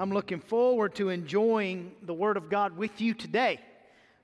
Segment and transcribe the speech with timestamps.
[0.00, 3.60] I'm looking forward to enjoying the Word of God with you today.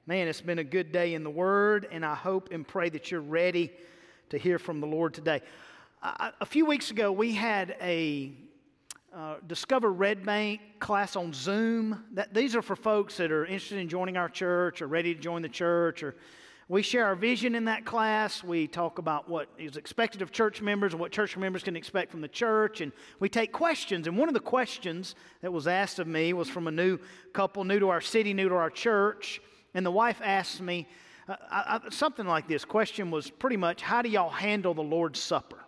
[0.07, 3.11] Man, it's been a good day in the Word, and I hope and pray that
[3.11, 3.71] you're ready
[4.31, 5.43] to hear from the Lord today.
[6.03, 8.33] A few weeks ago, we had a
[9.15, 12.03] uh, Discover Red Bank class on Zoom.
[12.13, 15.21] That, these are for folks that are interested in joining our church or ready to
[15.21, 16.15] join the church or
[16.69, 18.43] we share our vision in that class.
[18.43, 22.11] We talk about what is expected of church members and what church members can expect
[22.11, 22.81] from the church.
[22.81, 24.09] And we take questions.
[24.09, 26.99] And one of the questions that was asked of me was from a new
[27.33, 29.41] couple, new to our city, new to our church.
[29.75, 30.89] And the wife asked me
[31.29, 32.65] uh, I, something like this.
[32.65, 35.63] Question was pretty much, How do y'all handle the Lord's Supper?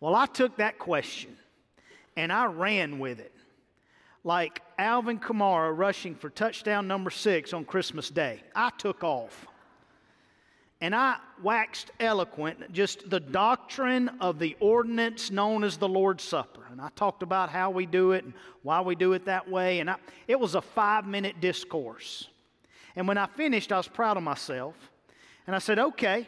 [0.00, 1.36] Well, I took that question
[2.16, 3.34] and I ran with it
[4.24, 8.40] like Alvin Kamara rushing for touchdown number six on Christmas Day.
[8.54, 9.46] I took off.
[10.80, 16.62] And I waxed eloquent, just the doctrine of the ordinance known as the Lord's Supper.
[16.72, 19.78] And I talked about how we do it and why we do it that way.
[19.78, 22.28] And I, it was a five minute discourse.
[22.96, 24.74] And when I finished, I was proud of myself.
[25.46, 26.26] And I said, okay,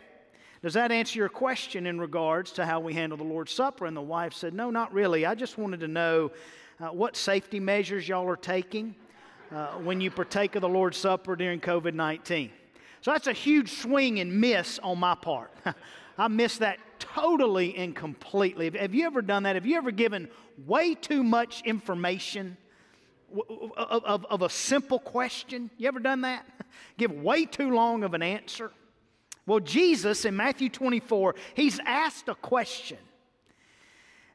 [0.63, 3.87] does that answer your question in regards to how we handle the Lord's Supper?
[3.87, 5.27] And the wife said, no, not really.
[5.27, 6.31] I just wanted to know
[6.81, 8.95] uh, what safety measures y'all are taking
[9.53, 12.51] uh, when you partake of the Lord's Supper during COVID 19.
[13.01, 15.51] So that's a huge swing and miss on my part.
[16.19, 18.71] I missed that totally and completely.
[18.79, 19.57] Have you ever done that?
[19.57, 20.29] Have you ever given
[20.67, 22.57] way too much information
[23.77, 25.71] of, of, of, a simple question?
[25.77, 26.47] You ever done that?
[26.99, 28.71] Give way too long of an answer?
[29.47, 32.99] Well, Jesus in Matthew 24, he's asked a question.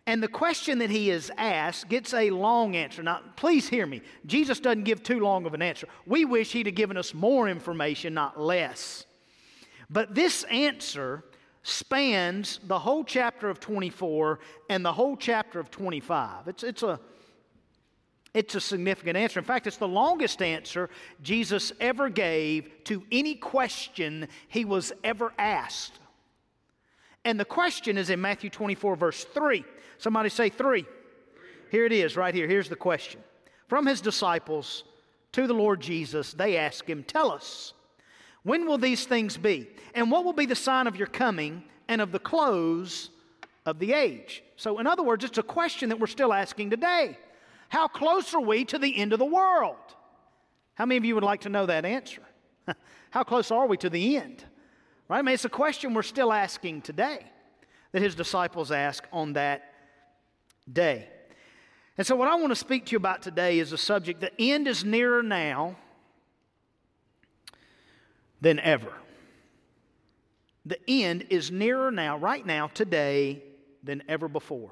[0.10, 3.04] And the question that he is asked gets a long answer.
[3.04, 4.02] Now, please hear me.
[4.26, 5.88] Jesus doesn't give too long of an answer.
[6.08, 9.06] We wish he'd have given us more information, not less.
[9.88, 11.26] But this answer
[11.62, 16.48] spans the whole chapter of 24 and the whole chapter of 25.
[16.48, 17.00] It's, it's, a,
[18.34, 19.38] it's a significant answer.
[19.38, 20.90] In fact, it's the longest answer
[21.22, 26.00] Jesus ever gave to any question he was ever asked.
[27.26, 29.64] And the question is in Matthew 24, verse 3.
[30.00, 30.86] Somebody say three.
[31.70, 32.48] Here it is, right here.
[32.48, 33.22] Here's the question.
[33.68, 34.84] From his disciples
[35.34, 37.74] to the Lord Jesus, they ask him, Tell us,
[38.44, 39.68] when will these things be?
[39.94, 43.10] And what will be the sign of your coming and of the close
[43.66, 44.42] of the age?
[44.56, 47.18] So, in other words, it's a question that we're still asking today.
[47.68, 49.76] How close are we to the end of the world?
[50.76, 52.22] How many of you would like to know that answer?
[53.12, 54.46] How close are we to the end?
[55.10, 55.20] Right?
[55.20, 57.20] I mean, it's a question we're still asking today
[57.92, 59.69] that his disciples ask on that
[60.72, 61.08] day.
[61.98, 64.32] And so, what I want to speak to you about today is a subject the
[64.40, 65.76] end is nearer now
[68.42, 68.94] than ever.
[70.66, 73.44] The end is nearer now, right now, today,
[73.84, 74.72] than ever before.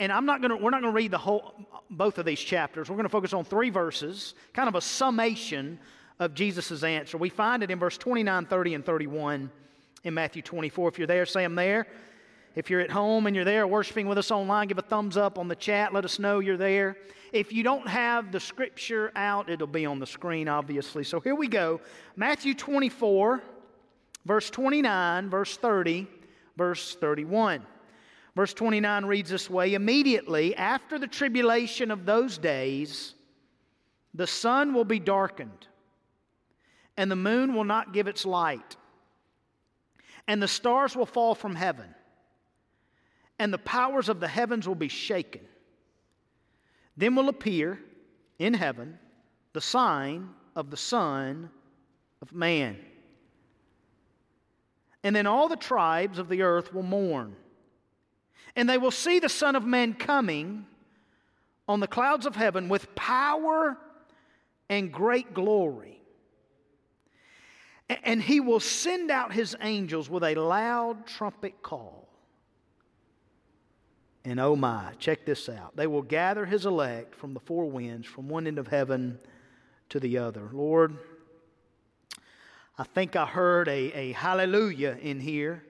[0.00, 1.54] And I'm not going to, we're not going to read the whole,
[1.90, 2.88] both of these chapters.
[2.88, 5.80] We're going to focus on three verses, kind of a summation
[6.18, 7.18] of Jesus' answer.
[7.18, 9.50] We find it in verse 29, 30, and 31
[10.04, 10.88] in Matthew 24.
[10.88, 11.86] If you're there, say I'm there.
[12.58, 15.38] If you're at home and you're there worshiping with us online, give a thumbs up
[15.38, 15.94] on the chat.
[15.94, 16.96] Let us know you're there.
[17.32, 21.04] If you don't have the scripture out, it'll be on the screen, obviously.
[21.04, 21.80] So here we go
[22.16, 23.40] Matthew 24,
[24.26, 26.08] verse 29, verse 30,
[26.56, 27.64] verse 31.
[28.34, 33.14] Verse 29 reads this way Immediately after the tribulation of those days,
[34.14, 35.68] the sun will be darkened,
[36.96, 38.74] and the moon will not give its light,
[40.26, 41.94] and the stars will fall from heaven
[43.38, 45.42] and the powers of the heavens will be shaken.
[46.96, 47.78] Then will appear
[48.38, 48.98] in heaven
[49.52, 51.50] the sign of the Son
[52.20, 52.78] of Man.
[55.04, 57.36] And then all the tribes of the earth will mourn.
[58.56, 60.66] And they will see the Son of Man coming
[61.68, 63.78] on the clouds of heaven with power
[64.68, 66.02] and great glory.
[67.88, 72.07] And he will send out his angels with a loud trumpet call
[74.28, 75.74] and oh my, check this out.
[75.74, 79.18] They will gather his elect from the four winds, from one end of heaven
[79.88, 80.50] to the other.
[80.52, 80.98] Lord,
[82.76, 85.64] I think I heard a, a hallelujah in here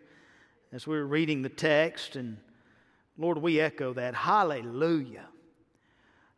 [0.73, 2.17] as we were reading the text.
[2.17, 2.37] And
[3.17, 5.27] Lord, we echo that hallelujah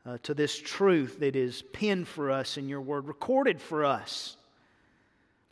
[0.04, 4.36] uh, to this truth that is penned for us in your word, recorded for us,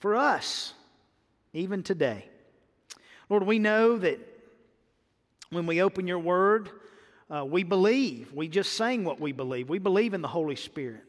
[0.01, 0.75] for us,
[1.55, 2.29] even today.
[3.31, 4.28] Lord, we know that
[5.51, 6.71] when we open your word,
[7.31, 8.33] uh, we believe.
[8.33, 9.69] We just sang what we believe.
[9.69, 11.03] We believe in the Holy Spirit.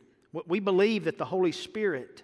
[0.47, 2.24] We believe that the Holy Spirit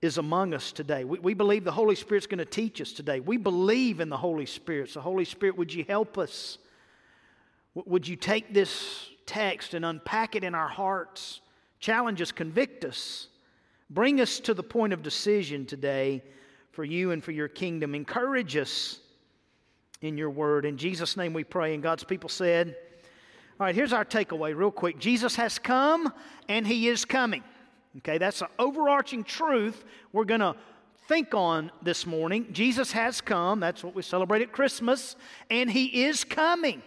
[0.00, 1.04] is among us today.
[1.04, 3.20] We, we believe the Holy Spirit's going to teach us today.
[3.20, 4.90] We believe in the Holy Spirit.
[4.90, 6.58] So, Holy Spirit, would you help us?
[7.74, 11.40] would you take this text and unpack it in our hearts,
[11.80, 13.28] challenge us, convict us,
[13.88, 16.22] bring us to the point of decision today
[16.72, 17.94] for you and for your kingdom.
[17.94, 18.98] Encourage us
[20.02, 20.66] in your word.
[20.66, 21.74] In Jesus' name we pray.
[21.74, 22.76] And God's people said,
[23.58, 26.12] All right, here's our takeaway, real quick Jesus has come
[26.48, 27.42] and he is coming.
[27.98, 30.56] Okay, that's an overarching truth we're going to
[31.08, 32.46] think on this morning.
[32.52, 33.60] Jesus has come.
[33.60, 35.16] That's what we celebrate at Christmas.
[35.50, 36.82] And he is coming.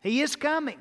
[0.00, 0.78] He is coming.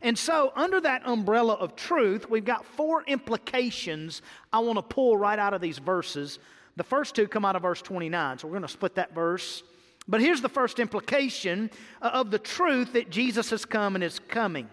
[0.00, 4.22] And so, under that umbrella of truth, we've got four implications
[4.52, 6.38] I want to pull right out of these verses.
[6.76, 9.64] The first two come out of verse 29, so we're going to split that verse.
[10.08, 11.70] But here's the first implication
[12.00, 14.68] uh, of the truth that Jesus has come and is coming.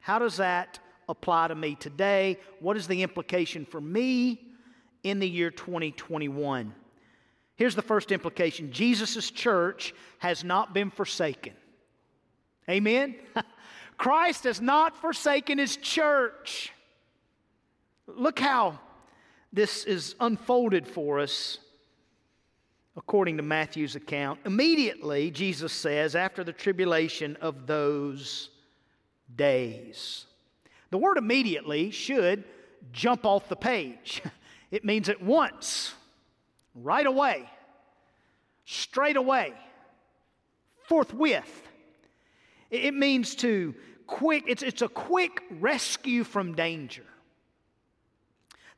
[0.00, 2.38] How does that apply to me today?
[2.58, 4.40] What is the implication for me
[5.04, 6.74] in the year 2021?
[7.54, 11.52] Here's the first implication Jesus' church has not been forsaken.
[12.68, 13.14] Amen?
[13.98, 16.72] Christ has not forsaken his church.
[18.08, 18.80] Look how
[19.52, 21.58] this is unfolded for us
[22.96, 24.38] according to Matthew's account.
[24.44, 28.50] Immediately, Jesus says, after the tribulation of those
[29.34, 30.26] days.
[30.90, 32.44] The word immediately should
[32.92, 34.22] jump off the page.
[34.72, 35.92] It means at once,
[36.74, 37.46] right away,
[38.64, 39.52] straight away,
[40.88, 41.68] forthwith.
[42.70, 43.74] It means to
[44.06, 47.04] quick, it's, it's a quick rescue from danger.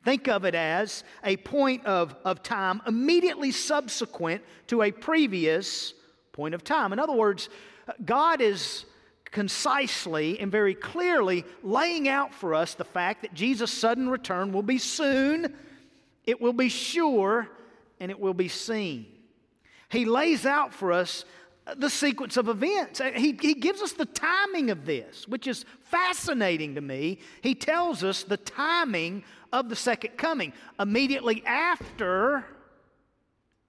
[0.05, 5.95] Think of it as a point of, of time immediately subsequent to a previous
[6.33, 6.93] point of time.
[6.93, 7.49] In other words,
[8.05, 8.85] God is
[9.31, 14.62] concisely and very clearly laying out for us the fact that Jesus' sudden return will
[14.62, 15.55] be soon,
[16.25, 17.49] it will be sure,
[17.99, 19.06] and it will be seen.
[19.89, 21.25] He lays out for us
[21.77, 23.01] the sequence of events.
[23.17, 27.19] He, he gives us the timing of this, which is fascinating to me.
[27.41, 29.25] He tells us the timing
[29.55, 32.45] of the second coming immediately after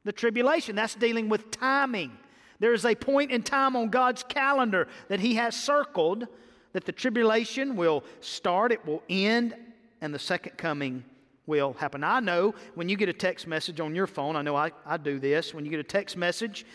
[0.03, 0.75] the tribulation.
[0.75, 2.11] That's dealing with timing.
[2.59, 6.27] There is a point in time on God's calendar that He has circled
[6.73, 9.55] that the tribulation will start, it will end,
[10.01, 11.05] and the second coming
[11.45, 12.03] will happen.
[12.03, 14.97] I know when you get a text message on your phone, I know I, I
[14.97, 15.53] do this.
[15.53, 16.65] When you get a text message,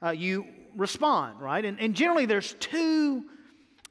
[0.00, 0.46] uh, you
[0.76, 1.64] respond, right?
[1.64, 3.24] And, and generally, there's two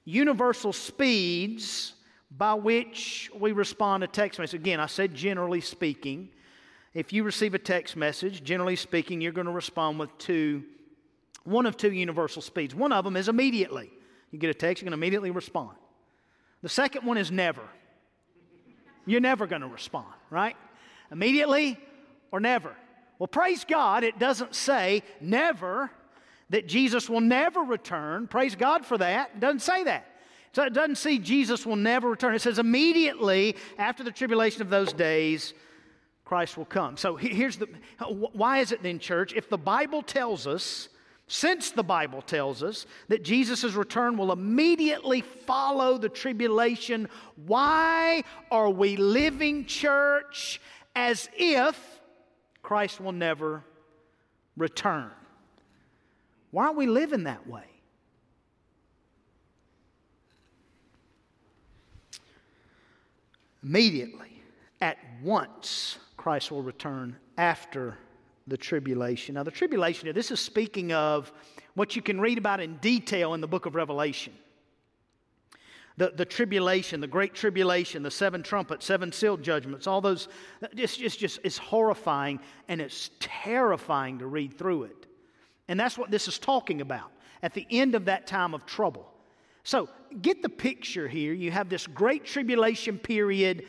[0.06, 1.96] universal speeds
[2.32, 4.60] by which we respond to text message.
[4.60, 6.30] Again, I said generally speaking.
[6.94, 10.64] If you receive a text message, generally speaking, you're going to respond with two,
[11.44, 12.74] one of two universal speeds.
[12.76, 13.92] One of them is immediately.
[14.32, 15.72] You get a text, you're going to immediately respond.
[16.62, 17.64] The second one is never.
[19.06, 20.56] You're never going to respond, right?
[21.12, 21.80] Immediately
[22.32, 22.76] or never.
[23.18, 25.90] Well, praise God, it doesn't say never
[26.52, 28.28] that Jesus will never return.
[28.28, 29.32] Praise God for that.
[29.36, 30.06] It doesn't say that.
[30.52, 32.34] So it doesn't say Jesus will never return.
[32.34, 35.54] It says immediately after the tribulation of those days,
[36.26, 36.98] Christ will come.
[36.98, 37.68] So here's the
[38.08, 39.34] why is it then, church?
[39.34, 40.90] If the Bible tells us,
[41.28, 47.08] since the Bible tells us that Jesus' return will immediately follow the tribulation,
[47.46, 50.60] why are we living, church,
[50.96, 51.80] as if
[52.64, 53.64] Christ will never
[54.58, 55.12] return?
[56.52, 57.69] Why aren't we living that way?
[63.64, 64.42] Immediately,
[64.82, 67.98] at once, Christ will return after
[68.48, 69.36] the tribulation.
[69.36, 71.32] Now, the tribulation, this is speaking of
[71.76, 74.34] what you can read about in detail in the book of Revelation.
[75.98, 80.30] The, the tribulation, the great tribulation, the seven trumpets, seven sealed judgments, all those,
[80.62, 82.40] it's just, just it's horrifying
[82.70, 85.06] and it's terrifying to read through it.
[85.68, 87.12] And that's what this is talking about
[87.44, 89.12] at the end of that time of trouble.
[89.64, 89.90] So
[90.22, 91.34] get the picture here.
[91.34, 93.66] You have this great tribulation period,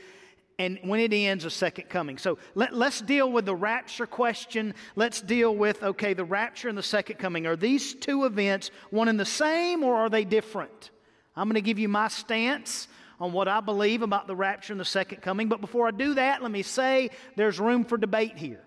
[0.59, 2.19] and when it ends, a second coming.
[2.19, 4.75] So let, us deal with the rapture question.
[4.95, 7.47] Let's deal with, okay, the rapture and the second coming.
[7.47, 10.91] Are these two events one and the same, or are they different?
[11.37, 14.81] I'm going to give you my stance on what I believe about the rapture and
[14.81, 15.49] the second coming.
[15.49, 18.63] But before I do that, let me say there's room for debate here.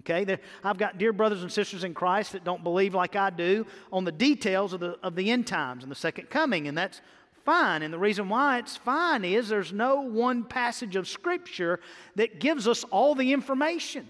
[0.00, 3.66] Okay, I've got dear brothers and sisters in Christ that don't believe like I do
[3.90, 7.00] on the details of the, of the end times and the second coming, and that's
[7.46, 7.80] fine.
[7.80, 11.80] And the reason why it's fine is there's no one passage of Scripture
[12.16, 14.06] that gives us all the information.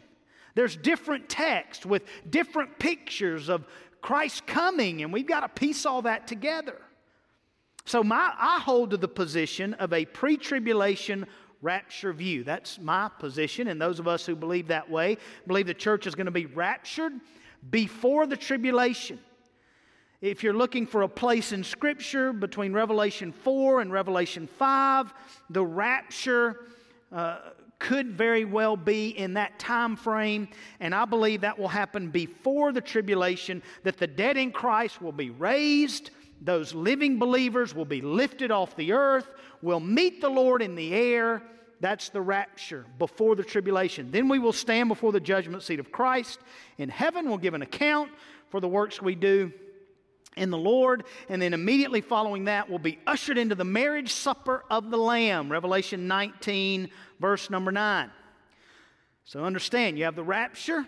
[0.56, 3.64] There's different texts with different pictures of
[4.00, 6.80] Christ coming, and we've got to piece all that together.
[7.85, 11.26] So my, I hold to the position of a pre tribulation
[11.62, 12.44] rapture view.
[12.44, 16.14] That's my position, and those of us who believe that way believe the church is
[16.14, 17.12] going to be raptured
[17.70, 19.18] before the tribulation.
[20.20, 25.14] If you're looking for a place in Scripture between Revelation 4 and Revelation 5,
[25.50, 26.66] the rapture
[27.12, 27.38] uh,
[27.78, 30.48] could very well be in that time frame,
[30.80, 35.12] and I believe that will happen before the tribulation, that the dead in Christ will
[35.12, 36.10] be raised,
[36.40, 40.95] those living believers will be lifted off the earth, will meet the Lord in the
[40.95, 41.42] air.
[41.80, 44.11] That's the rapture before the tribulation.
[44.11, 46.40] Then we will stand before the judgment seat of Christ.
[46.76, 48.11] In heaven, we'll give an account
[48.50, 49.52] for the works we do
[50.37, 54.64] in the Lord, and then immediately following that, we'll be ushered into the marriage supper
[54.71, 58.11] of the Lamb, Revelation 19, verse number 9.
[59.25, 60.87] So understand, you have the rapture,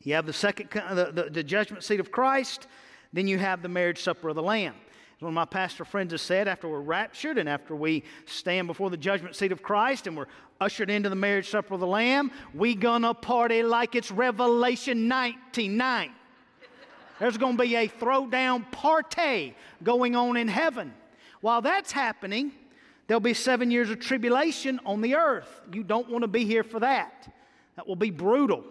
[0.00, 2.66] you have the second, the, the, the judgment seat of Christ,
[3.12, 4.74] then you have the marriage supper of the Lamb.
[5.16, 8.66] As one of my pastor friends has said, after we're raptured and after we stand
[8.66, 10.26] before the judgment seat of Christ and we're
[10.60, 15.76] ushered into the marriage supper of the Lamb, we gonna party like it's Revelation 19
[17.18, 20.92] there's to be a throwdown party going on in heaven.
[21.40, 22.52] While that's happening,
[23.06, 25.62] there'll be seven years of tribulation on the earth.
[25.72, 27.32] You don't want to be here for that.
[27.76, 28.64] That will be brutal.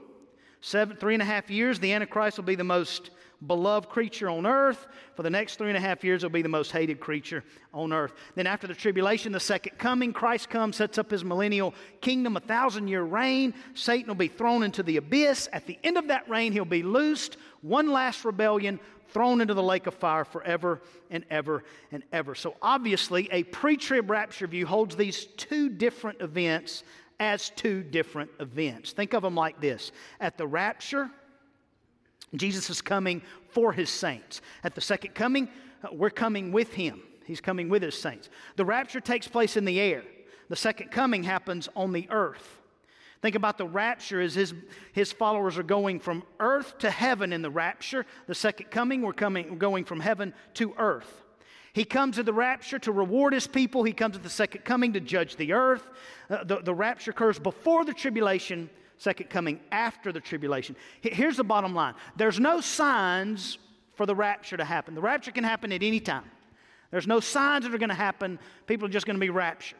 [0.61, 3.11] Seven, three and a half years, the Antichrist will be the most
[3.45, 4.87] beloved creature on earth.
[5.15, 7.93] For the next three and a half years, he'll be the most hated creature on
[7.93, 8.13] earth.
[8.35, 12.39] Then, after the tribulation, the second coming, Christ comes, sets up his millennial kingdom, a
[12.39, 13.53] thousand year reign.
[13.73, 15.49] Satan will be thrown into the abyss.
[15.53, 17.37] At the end of that reign, he'll be loosed.
[17.61, 22.35] One last rebellion, thrown into the lake of fire forever and ever and ever.
[22.35, 26.83] So, obviously, a pre trib rapture view holds these two different events
[27.19, 28.91] as two different events.
[28.91, 31.09] Think of them like this at the rapture,
[32.33, 34.41] Jesus is coming for his saints.
[34.63, 35.49] At the second coming,
[35.83, 37.01] uh, we're coming with him.
[37.25, 38.29] He's coming with his saints.
[38.55, 40.03] The rapture takes place in the air.
[40.49, 42.59] The second coming happens on the earth.
[43.21, 44.53] Think about the rapture as his,
[44.91, 48.05] his followers are going from earth to heaven in the rapture.
[48.27, 51.23] The second coming, we're, coming, we're going from heaven to earth.
[51.73, 53.83] He comes at the rapture to reward his people.
[53.83, 55.89] He comes at the second coming to judge the earth.
[56.29, 60.75] Uh, the, the rapture occurs before the tribulation second coming after the tribulation.
[61.01, 63.57] Here's the bottom line there's no signs
[63.95, 64.95] for the rapture to happen.
[64.95, 66.29] The rapture can happen at any time.
[66.91, 68.39] There's no signs that are going to happen.
[68.67, 69.79] People are just going to be raptured.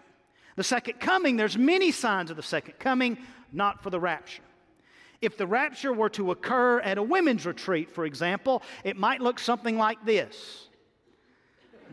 [0.56, 3.18] The second coming, there's many signs of the second coming,
[3.52, 4.44] not for the rapture.
[5.22, 9.40] If the rapture were to occur at a women's retreat, for example, it might look
[9.40, 10.68] something like this.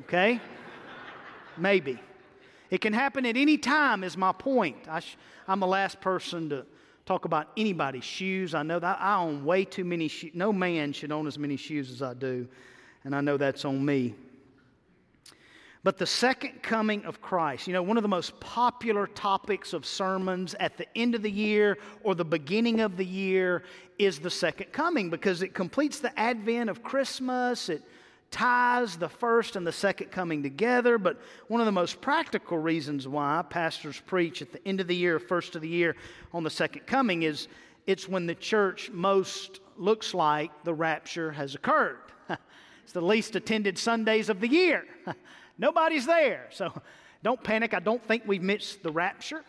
[0.00, 0.40] Okay?
[1.56, 2.00] Maybe.
[2.70, 4.88] It can happen at any time, is my point.
[4.88, 5.02] I
[5.48, 6.66] am the last person to
[7.12, 8.54] talk about anybody's shoes.
[8.54, 10.30] I know that I own way too many shoes.
[10.32, 12.48] No man should own as many shoes as I do,
[13.04, 14.14] and I know that's on me.
[15.84, 19.84] But the second coming of Christ, you know, one of the most popular topics of
[19.84, 23.64] sermons at the end of the year or the beginning of the year
[23.98, 27.68] is the second coming because it completes the advent of Christmas.
[27.68, 27.82] It
[28.32, 30.98] ties the first and the second coming together.
[30.98, 34.96] But one of the most practical reasons why pastors preach at the end of the
[34.96, 35.94] year, first of the year,
[36.32, 37.46] on the second coming is
[37.86, 41.98] it's when the church most looks like the rapture has occurred.
[42.82, 44.84] it's the least attended Sundays of the year.
[45.58, 46.48] Nobody's there.
[46.50, 46.72] So
[47.22, 47.74] don't panic.
[47.74, 49.44] I don't think we've missed the rapture.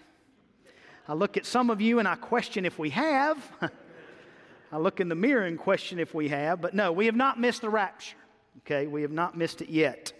[1.07, 3.37] I look at some of you and I question if we have.
[4.71, 7.39] I look in the mirror and question if we have, but no, we have not
[7.39, 8.17] missed the rapture.
[8.59, 10.13] Okay, we have not missed it yet.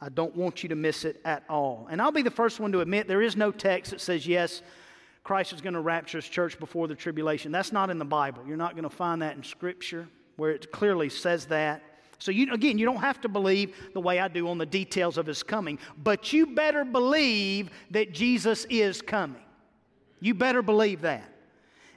[0.00, 1.86] I don't want you to miss it at all.
[1.90, 4.62] And I'll be the first one to admit there is no text that says, yes,
[5.24, 7.52] Christ is going to rapture his church before the tribulation.
[7.52, 8.42] That's not in the Bible.
[8.46, 11.82] You're not going to find that in Scripture where it clearly says that.
[12.18, 15.18] So, you, again, you don't have to believe the way I do on the details
[15.18, 19.42] of his coming, but you better believe that Jesus is coming.
[20.20, 21.30] You better believe that.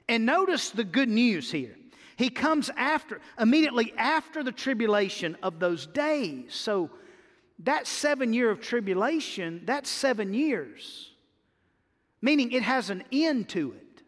[0.08, 1.76] And notice the good news here.
[2.16, 6.54] He comes after, immediately after the tribulation of those days.
[6.54, 6.90] So
[7.60, 11.12] that seven year of tribulation, that's seven years.
[12.22, 14.04] Meaning it has an end to it.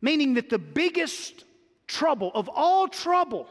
[0.00, 1.44] Meaning that the biggest
[1.86, 3.48] trouble of all trouble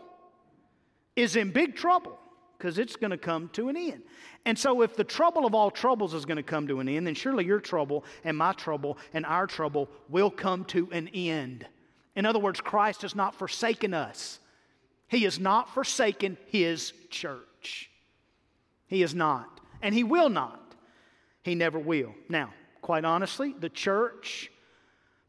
[1.16, 2.18] is in big trouble
[2.58, 4.02] because it's going to come to an end.
[4.46, 7.08] And so, if the trouble of all troubles is going to come to an end,
[7.08, 11.66] then surely your trouble and my trouble and our trouble will come to an end.
[12.16, 14.40] In other words, Christ has not forsaken us.
[15.08, 17.90] He has not forsaken His church.
[18.88, 19.60] He is not.
[19.82, 20.76] And He will not.
[21.44, 22.14] He never will.
[22.30, 24.52] Now, quite honestly, the church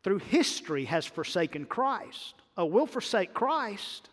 [0.03, 2.35] through history has forsaken Christ.
[2.57, 4.11] Oh, we'll forsake Christ,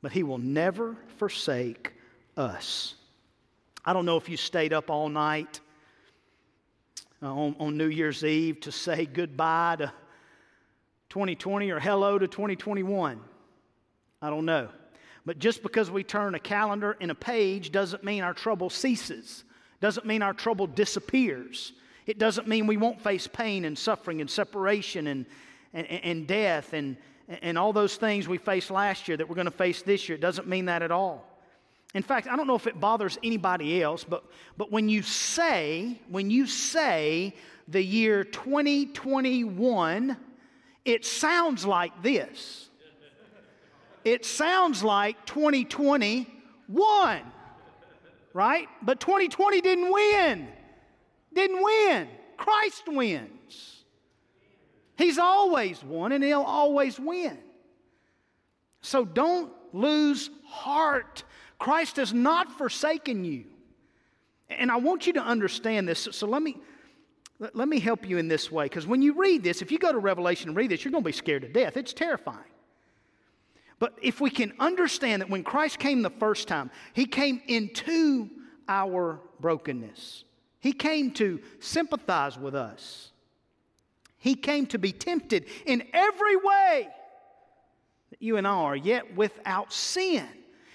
[0.00, 1.92] but He will never forsake
[2.36, 2.94] us.
[3.84, 5.60] I don't know if you stayed up all night
[7.22, 9.92] uh, on, on New Year's Eve to say goodbye to
[11.10, 13.20] 2020 or hello to 2021.
[14.22, 14.68] I don't know.
[15.26, 19.44] But just because we turn a calendar in a page doesn't mean our trouble ceases,
[19.80, 21.72] doesn't mean our trouble disappears.
[22.06, 25.26] It doesn't mean we won't face pain and suffering and separation and,
[25.74, 26.96] and, and death and,
[27.28, 30.16] and all those things we faced last year that we're going to face this year.
[30.16, 31.26] It doesn't mean that at all.
[31.92, 34.24] In fact, I don't know if it bothers anybody else, but,
[34.56, 37.34] but when you say, when you say
[37.66, 40.16] the year 2021,
[40.84, 42.68] it sounds like this.
[44.04, 47.20] It sounds like 2021,
[48.32, 48.68] right?
[48.82, 50.48] But 2020 didn't win.
[51.34, 52.08] Didn't win.
[52.36, 53.84] Christ wins.
[54.96, 57.38] He's always won and he'll always win.
[58.82, 61.24] So don't lose heart.
[61.58, 63.44] Christ has not forsaken you.
[64.48, 66.08] And I want you to understand this.
[66.12, 66.56] So let me
[67.40, 69.90] let me help you in this way because when you read this, if you go
[69.90, 71.76] to Revelation and read this, you're going to be scared to death.
[71.76, 72.38] It's terrifying.
[73.78, 78.28] But if we can understand that when Christ came the first time, he came into
[78.68, 80.24] our brokenness.
[80.60, 83.10] He came to sympathize with us.
[84.18, 86.88] He came to be tempted in every way
[88.10, 90.28] that you and I are, yet without sin.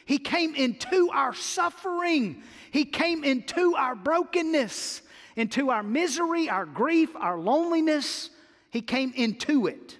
[0.05, 2.41] He came into our suffering.
[2.71, 5.03] He came into our brokenness,
[5.35, 8.29] into our misery, our grief, our loneliness.
[8.69, 9.97] He came into it.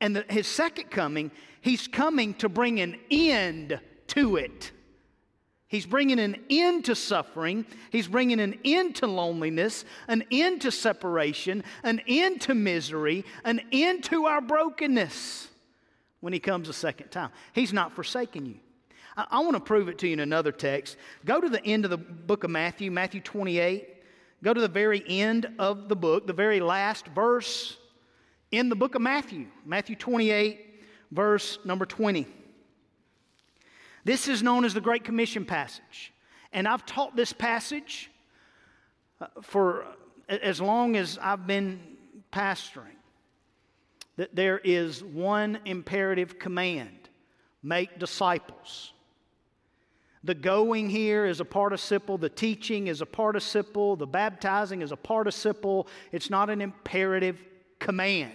[0.00, 4.72] And the, his second coming, he's coming to bring an end to it.
[5.66, 7.66] He's bringing an end to suffering.
[7.90, 13.60] He's bringing an end to loneliness, an end to separation, an end to misery, an
[13.72, 15.48] end to our brokenness
[16.20, 17.30] when He comes a second time.
[17.52, 18.60] He's not forsaking you.
[19.16, 20.96] I, I want to prove it to you in another text.
[21.24, 23.93] Go to the end of the book of Matthew, Matthew 28.
[24.44, 27.78] Go to the very end of the book, the very last verse
[28.50, 32.26] in the book of Matthew, Matthew 28, verse number 20.
[34.04, 36.12] This is known as the Great Commission passage.
[36.52, 38.10] And I've taught this passage
[39.18, 39.86] uh, for
[40.28, 41.80] as long as I've been
[42.30, 42.98] pastoring.
[44.18, 47.08] That there is one imperative command
[47.62, 48.92] make disciples.
[50.24, 54.96] The going here is a participle, the teaching is a participle, the baptizing is a
[54.96, 55.86] participle.
[56.12, 57.44] It's not an imperative
[57.78, 58.32] command.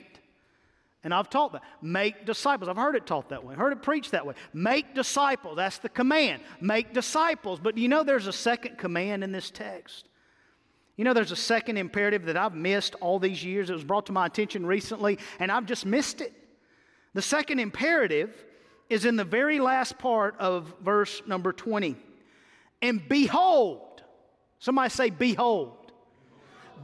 [1.04, 1.64] And I've taught that.
[1.82, 2.70] Make disciples.
[2.70, 4.36] I've heard it taught that way, heard it preached that way.
[4.54, 5.56] Make disciples.
[5.56, 6.44] That's the command.
[6.62, 7.60] Make disciples.
[7.60, 10.10] But you know there's a second command in this text?
[10.96, 13.72] You know there's a second imperative that I've missed all these years.
[13.72, 16.34] It was brought to my attention recently, and I've just missed it.
[17.16, 18.46] The second imperative
[18.90, 21.96] is in the very last part of verse number 20.
[22.82, 24.04] And behold,
[24.60, 25.76] somebody say, behold.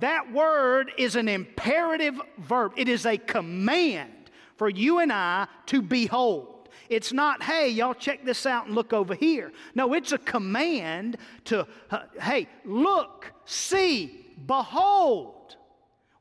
[0.01, 4.11] That word is an imperative verb, it is a command
[4.57, 6.69] for you and I to behold.
[6.89, 9.51] It's not, hey, y'all check this out and look over here.
[9.73, 15.55] No, it's a command to, uh, hey, look, see, behold.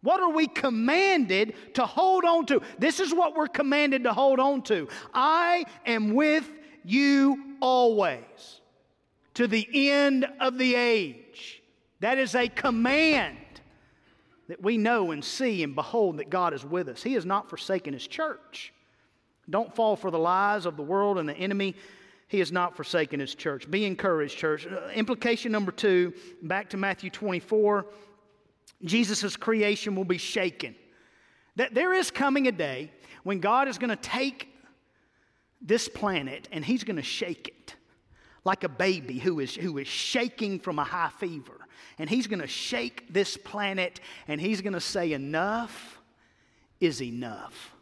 [0.04, 2.60] What are we commanded to hold on to?
[2.78, 4.86] This is what we're commanded to hold on to.
[5.14, 6.46] I am with
[6.84, 8.60] you always
[9.32, 11.62] to the end of the age.
[12.00, 13.38] That is a command
[14.48, 17.02] that we know and see and behold that God is with us.
[17.02, 18.74] He has not forsaken His church.
[19.48, 21.76] Don't fall for the lies of the world and the enemy.
[22.28, 23.70] He has not forsaken His church.
[23.70, 24.66] Be encouraged, church.
[24.66, 26.12] Uh, implication number two,
[26.42, 27.86] back to Matthew 24
[28.84, 30.74] Jesus' creation will be shaken.
[31.56, 32.92] That there is coming a day
[33.22, 34.48] when God is going to take
[35.60, 37.76] this planet and He's going to shake it
[38.44, 41.64] like a baby who is, who is shaking from a high fever
[41.98, 46.00] and he's going to shake this planet and he's going to say, Enough
[46.80, 47.74] is enough.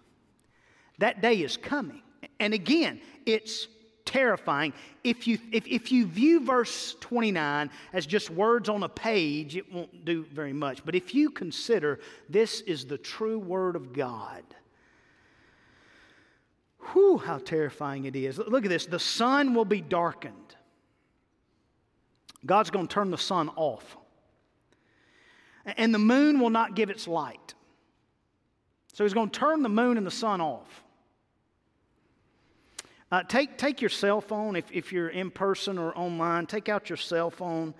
[0.98, 2.02] That day is coming.
[2.38, 3.66] And again, it's
[4.12, 4.72] terrifying.
[5.02, 9.72] If you, if, if you view verse 29 as just words on a page, it
[9.72, 10.84] won't do very much.
[10.84, 11.98] But if you consider
[12.28, 14.42] this is the true Word of God,
[16.92, 18.36] whew, how terrifying it is.
[18.38, 20.36] Look at this the sun will be darkened.
[22.44, 23.96] God's going to turn the sun off
[25.64, 27.54] and the moon will not give its light.
[28.92, 30.82] So he's going to turn the moon and the sun off.
[33.12, 36.88] Uh, take, take your cell phone, if, if you're in person or online, take out
[36.88, 37.74] your cell phone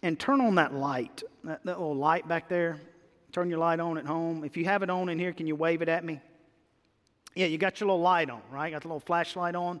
[0.00, 2.80] and turn on that light, that, that little light back there.
[3.32, 4.44] Turn your light on at home.
[4.44, 6.22] If you have it on in here, can you wave it at me?
[7.34, 8.72] Yeah, you got your little light on, right?
[8.72, 9.78] Got the little flashlight on.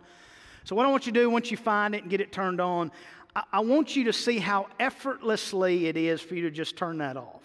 [0.64, 2.60] So, what I want you to do once you find it and get it turned
[2.60, 2.92] on,
[3.34, 6.98] I, I want you to see how effortlessly it is for you to just turn
[6.98, 7.42] that off.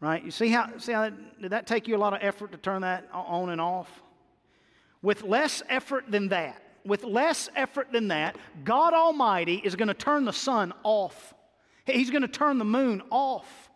[0.00, 0.22] Right?
[0.22, 2.58] You see how, see how that, did that take you a lot of effort to
[2.58, 4.02] turn that on and off?
[5.04, 9.94] With less effort than that, with less effort than that, God Almighty is going to
[9.94, 11.34] turn the sun off.
[11.84, 13.70] He's going to turn the moon off.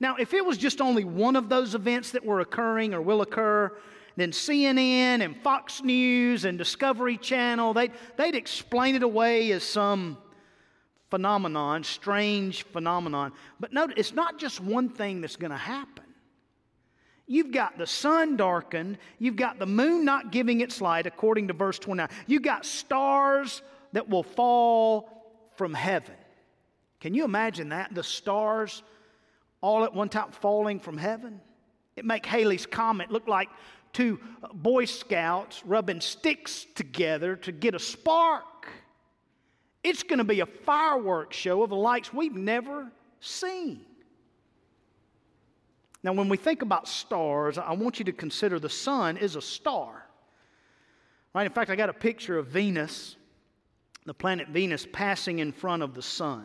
[0.00, 3.22] Now, if it was just only one of those events that were occurring or will
[3.22, 3.74] occur,
[4.16, 10.18] then CNN and Fox News and Discovery Channel, they'd, they'd explain it away as some
[11.08, 13.32] phenomenon, strange phenomenon.
[13.58, 16.04] But note, it's not just one thing that's going to happen.
[17.26, 21.54] You've got the sun darkened, you've got the moon not giving its light, according to
[21.54, 22.08] verse 29.
[22.26, 23.62] You've got stars
[23.92, 26.14] that will fall from heaven.
[27.00, 27.94] Can you imagine that?
[27.94, 28.82] The stars
[29.60, 31.40] all at one time falling from heaven?
[31.96, 33.48] It make Halley's Comet look like
[33.92, 34.20] two
[34.52, 38.68] Boy Scouts rubbing sticks together to get a spark.
[39.82, 43.84] It's going to be a fireworks show of the likes we've never seen.
[46.06, 49.42] Now, when we think about stars, I want you to consider the sun is a
[49.42, 50.06] star.
[51.34, 51.44] Right?
[51.44, 53.16] In fact, I got a picture of Venus,
[54.04, 56.44] the planet Venus, passing in front of the sun.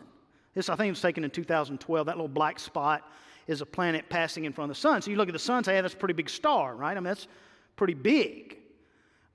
[0.56, 2.08] This, I think, was taken in 2012.
[2.08, 3.08] That little black spot
[3.45, 5.04] is a planet passing in front of the sun.
[5.04, 6.93] So you look at the sun and say, yeah, that's a pretty big star, right?
[6.93, 7.28] I mean, that's
[7.76, 8.58] pretty big.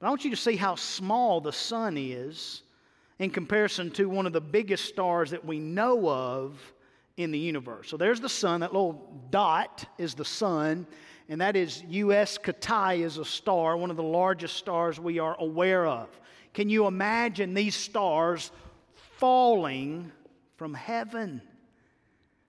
[0.01, 2.63] But I want you to see how small the sun is
[3.21, 6.73] in comparison to one of the biggest stars that we know of
[7.17, 7.89] in the universe.
[7.89, 8.61] So there's the sun.
[8.61, 10.87] That little dot is the sun.
[11.29, 15.37] And that is UY Scuti is a star, one of the largest stars we are
[15.39, 16.09] aware of.
[16.55, 18.51] Can you imagine these stars
[19.19, 20.13] falling
[20.57, 21.43] from heaven?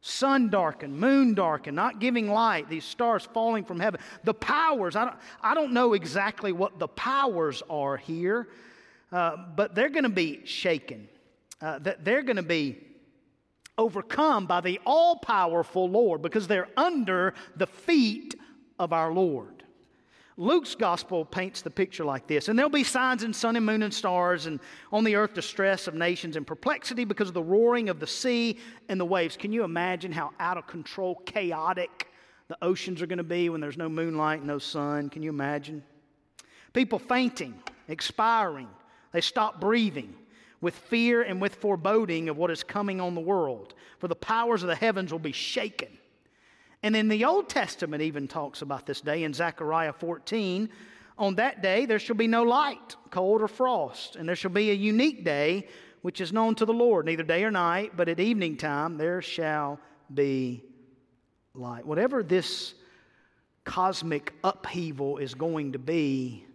[0.07, 3.99] sun darkened, moon darkened, not giving light, these stars falling from heaven.
[4.23, 8.47] The powers, I don't, I don't know exactly what the powers are here,
[9.11, 11.09] uh, but they're going to be shaken.
[11.61, 12.77] Uh, they're going to be
[13.77, 18.35] overcome by the all powerful Lord because they're under the feet
[18.79, 19.57] of our Lord.
[20.39, 23.81] Luke's gospel paints the picture like this And there'll be signs in sun and moon
[23.81, 24.59] and stars, and
[24.91, 28.59] on the earth distress of nations and perplexity because of the roaring of the sea
[28.87, 29.35] and the waves.
[29.35, 32.07] Can you imagine how out of control, chaotic
[32.47, 35.09] the oceans are going to be when there's no moonlight, no sun?
[35.09, 35.83] Can you imagine?
[36.71, 37.55] People fainting,
[37.87, 38.69] expiring,
[39.11, 40.13] they stop breathing
[40.61, 44.63] with fear and with foreboding of what is coming on the world, for the powers
[44.63, 45.89] of the heavens will be shaken.
[46.83, 50.69] And in the Old Testament, even talks about this day in Zechariah 14.
[51.17, 54.69] On that day, there shall be no light, cold, or frost, and there shall be
[54.69, 55.67] a unique day
[56.01, 59.21] which is known to the Lord, neither day or night, but at evening time there
[59.21, 59.79] shall
[60.13, 60.63] be
[61.53, 61.85] light.
[61.85, 62.75] Whatever this
[63.65, 66.45] cosmic upheaval is going to be,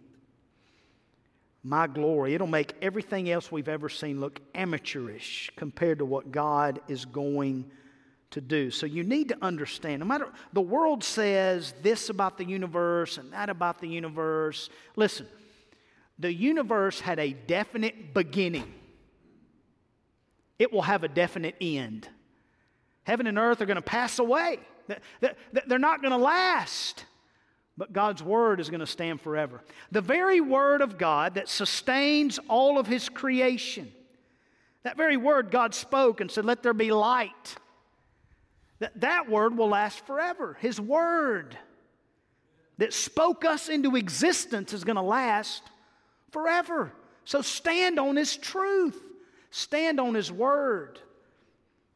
[1.63, 6.81] my glory, it'll make everything else we've ever seen look amateurish compared to what God
[6.89, 7.71] is going
[8.31, 8.69] to do.
[8.69, 13.31] So you need to understand, no matter the world says this about the universe and
[13.31, 14.69] that about the universe.
[14.95, 15.25] Listen,
[16.19, 18.73] the universe had a definite beginning.
[20.59, 22.07] It will have a definite end.
[23.03, 24.59] Heaven and earth are going to pass away.
[25.21, 27.05] They're not going to last.
[27.77, 29.61] But God's word is going to stand forever.
[29.91, 33.91] The very word of God that sustains all of his creation.
[34.83, 37.55] That very word God spoke and said, Let there be light.
[38.79, 40.57] That, that word will last forever.
[40.59, 41.57] His word
[42.77, 45.63] that spoke us into existence is going to last
[46.31, 46.91] forever.
[47.25, 49.01] So stand on His truth,
[49.51, 50.99] stand on His word.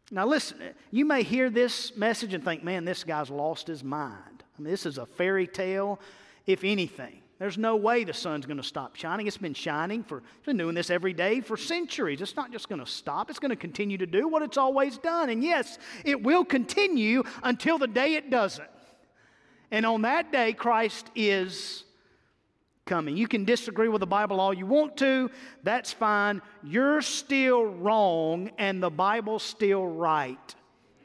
[0.10, 0.58] Now, listen,
[0.90, 4.37] you may hear this message and think, man, this guy's lost his mind.
[4.58, 6.00] I mean, this is a fairy tale,
[6.46, 7.22] if anything.
[7.39, 9.28] There's no way the sun's going to stop shining.
[9.28, 12.20] It's been shining for, it's been doing this every day for centuries.
[12.20, 14.98] It's not just going to stop, it's going to continue to do what it's always
[14.98, 15.30] done.
[15.30, 18.67] And yes, it will continue until the day it doesn't.
[19.70, 21.84] And on that day, Christ is
[22.86, 23.17] coming.
[23.17, 25.30] You can disagree with the Bible all you want to,
[25.62, 26.41] that's fine.
[26.63, 30.56] You're still wrong, and the Bible's still right.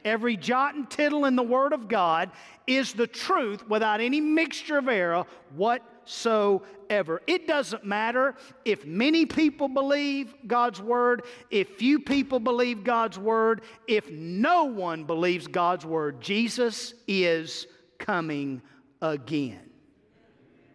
[0.05, 2.31] Every jot and tittle in the Word of God
[2.67, 5.25] is the truth without any mixture of error.
[5.55, 7.21] Whatsoever.
[7.27, 13.61] It doesn't matter if many people believe God's word, if few people believe God's word,
[13.87, 16.21] if no one believes God's word.
[16.21, 17.67] Jesus is
[17.99, 18.61] coming
[19.01, 19.69] again.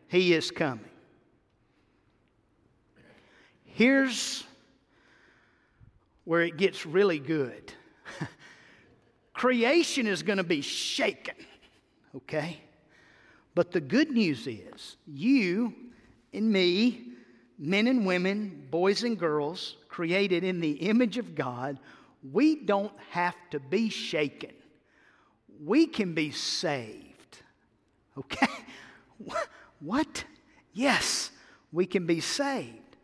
[0.09, 0.85] He is coming.
[3.65, 4.45] Here's
[6.25, 7.73] where it gets really good.
[9.33, 11.37] Creation is going to be shaken,
[12.17, 12.61] okay?
[13.55, 15.75] But the good news is, you
[16.33, 17.13] and me,
[17.59, 21.79] men and women, boys and girls, created in the image of God,
[22.33, 24.53] we don't have to be shaken.
[25.65, 27.39] We can be saved.
[28.17, 28.47] Okay?
[29.81, 30.25] What?
[30.73, 31.31] Yes,
[31.73, 32.97] we can be saved.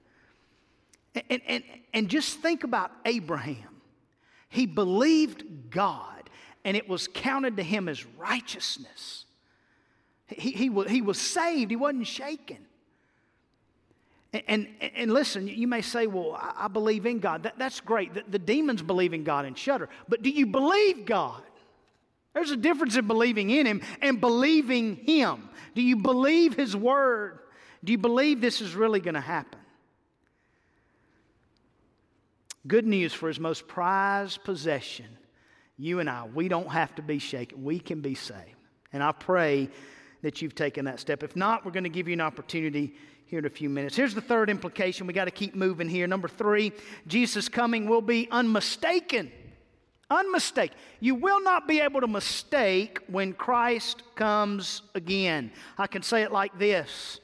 [1.15, 3.81] And, and, and just think about Abraham.
[4.49, 6.14] He believed God,
[6.65, 9.27] and it was counted to him as righteousness.
[10.27, 12.59] He, he, he was saved, he wasn't shaken.
[14.33, 14.43] And,
[14.81, 17.45] and, and, listen, you may say, Well, I, believe in God.
[17.45, 18.15] That, that's great.
[18.15, 19.89] The, the, demons believe in God and shudder.
[20.09, 21.41] But do you believe God?
[22.33, 25.49] There's a difference in believing in Him and believing Him.
[25.77, 27.39] Do you believe His Word?
[27.85, 29.61] Do you believe this is really going to happen?
[32.67, 35.07] Good news for His most prized possession.
[35.77, 37.65] You and I, we don't have to be shaken.
[37.65, 38.55] We can be saved.
[38.93, 39.69] And I pray
[40.23, 41.23] that you've taken that step.
[41.23, 42.95] If not, we're going to give you an opportunity
[43.27, 43.97] here in a few minutes.
[43.97, 45.07] Here's the third implication.
[45.07, 46.07] We got to keep moving here.
[46.07, 46.73] Number three,
[47.07, 49.33] Jesus' coming will be unmistaken.
[50.11, 50.77] Unmistaken.
[51.01, 55.51] You will not be able to mistake when Christ comes again.
[55.77, 57.21] I can say it like this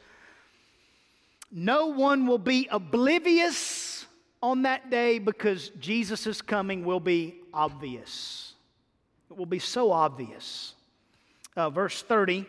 [1.53, 4.07] No one will be oblivious
[4.43, 8.55] on that day because Jesus' coming will be obvious.
[9.31, 10.75] It will be so obvious.
[11.57, 12.47] Uh, verse 30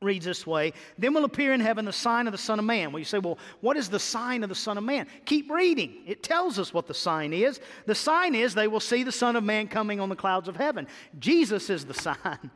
[0.00, 2.92] reads this way Then will appear in heaven the sign of the Son of Man.
[2.92, 5.06] Well, you say, Well, what is the sign of the Son of Man?
[5.24, 6.02] Keep reading.
[6.06, 7.60] It tells us what the sign is.
[7.86, 10.56] The sign is they will see the Son of Man coming on the clouds of
[10.56, 10.86] heaven.
[11.18, 12.50] Jesus is the sign.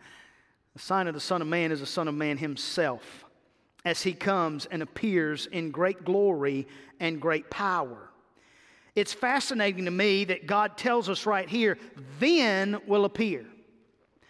[0.74, 3.24] The sign of the Son of Man is the Son of Man himself
[3.84, 6.66] as he comes and appears in great glory
[7.00, 8.07] and great power.
[8.98, 11.78] It's fascinating to me that God tells us right here,
[12.18, 13.46] then will appear.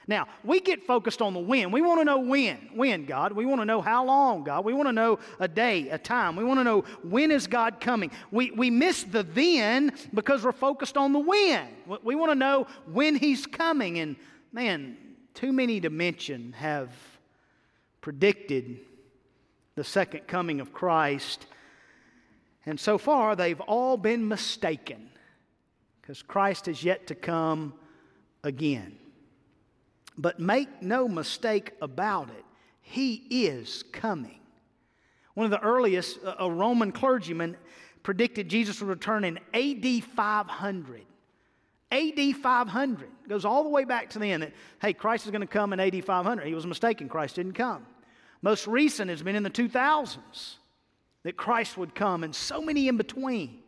[0.06, 1.70] Now, we get focused on the when.
[1.70, 2.70] We want to know when.
[2.74, 3.32] When, God?
[3.32, 4.66] We want to know how long, God.
[4.66, 6.36] We want to know a day, a time.
[6.36, 8.10] We want to know when is God coming.
[8.30, 11.66] We, we miss the then because we're focused on the when.
[12.02, 13.98] We want to know when He's coming.
[13.98, 14.16] And
[14.52, 14.98] man,
[15.32, 16.90] too many dimensions have
[18.02, 18.80] predicted
[19.76, 21.46] the second coming of Christ.
[22.68, 25.08] And so far, they've all been mistaken
[26.02, 27.72] because Christ is yet to come
[28.44, 28.98] again.
[30.18, 32.44] But make no mistake about it,
[32.82, 34.40] he is coming.
[35.32, 37.56] One of the earliest, a Roman clergyman,
[38.02, 41.06] predicted Jesus would return in AD 500.
[41.90, 44.52] AD 500 goes all the way back to the end that,
[44.82, 46.46] hey, Christ is going to come in AD 500.
[46.46, 47.86] He was mistaken, Christ didn't come.
[48.42, 50.56] Most recent has been in the 2000s
[51.24, 53.60] that Christ would come, and so many in between.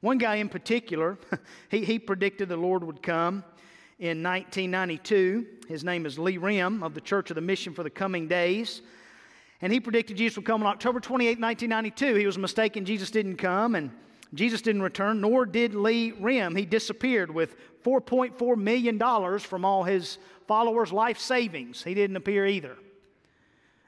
[0.00, 1.18] One guy in particular,
[1.70, 3.44] he, he predicted the Lord would come
[3.98, 5.46] in 1992.
[5.68, 8.82] His name is Lee Rim of the Church of the Mission for the Coming Days.
[9.62, 12.14] And he predicted Jesus would come on October 28, 1992.
[12.14, 12.86] He was mistaken.
[12.86, 13.90] Jesus didn't come, and
[14.32, 16.56] Jesus didn't return, nor did Lee Rim.
[16.56, 21.82] He disappeared with $4.4 million from all his followers' life savings.
[21.82, 22.76] He didn't appear either.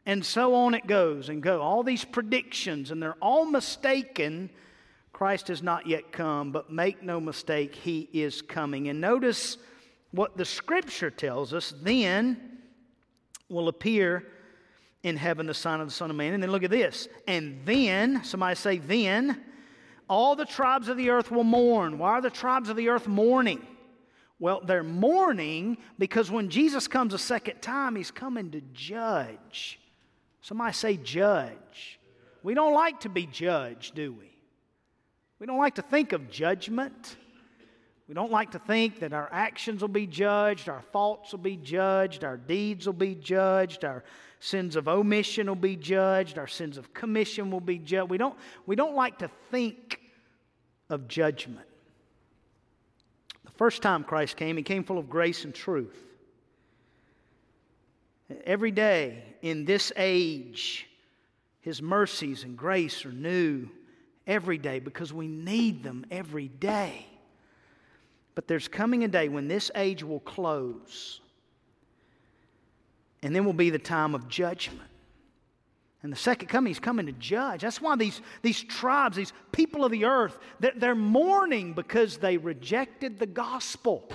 [0.04, 1.60] And so on it goes and go.
[1.60, 4.50] All these predictions, and they're all mistaken.
[5.12, 8.88] Christ has not yet come, but make no mistake, he is coming.
[8.88, 9.58] And notice
[10.10, 12.58] what the scripture tells us, then
[13.48, 14.26] will appear
[15.02, 16.34] in heaven the sign of the Son of Man.
[16.34, 17.08] And then look at this.
[17.28, 19.40] And then, somebody say, then,
[20.08, 21.98] all the tribes of the earth will mourn.
[21.98, 23.66] Why are the tribes of the earth mourning?
[24.38, 29.78] Well, they're mourning because when Jesus comes a second time, he's coming to judge.
[30.42, 32.00] Somebody say, judge.
[32.42, 34.30] We don't like to be judged, do we?
[35.38, 37.16] We don't like to think of judgment.
[38.08, 41.56] We don't like to think that our actions will be judged, our thoughts will be
[41.56, 44.04] judged, our deeds will be judged, our
[44.40, 48.10] sins of omission will be judged, our sins of commission will be judged.
[48.10, 50.00] We don't, we don't like to think
[50.90, 51.66] of judgment.
[53.44, 56.11] The first time Christ came, he came full of grace and truth.
[58.44, 60.86] Every day in this age,
[61.60, 63.68] his mercies and grace are new
[64.26, 67.06] every day because we need them every day.
[68.34, 71.20] But there's coming a day when this age will close,
[73.22, 74.88] and then will be the time of judgment.
[76.02, 77.60] And the second coming, is coming to judge.
[77.60, 82.38] That's why these, these tribes, these people of the earth, they're, they're mourning because they
[82.38, 84.08] rejected the gospel.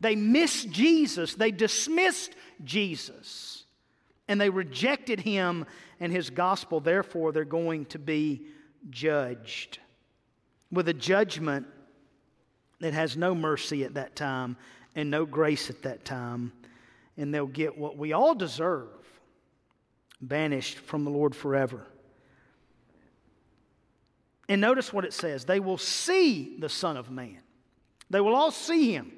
[0.00, 1.34] They missed Jesus.
[1.34, 2.32] They dismissed
[2.64, 3.63] Jesus.
[4.28, 5.66] And they rejected him
[6.00, 6.80] and his gospel.
[6.80, 8.46] Therefore, they're going to be
[8.90, 9.78] judged
[10.70, 11.66] with a judgment
[12.80, 14.56] that has no mercy at that time
[14.94, 16.52] and no grace at that time.
[17.16, 18.88] And they'll get what we all deserve
[20.20, 21.86] banished from the Lord forever.
[24.48, 27.38] And notice what it says they will see the Son of Man,
[28.10, 29.12] they will all see him.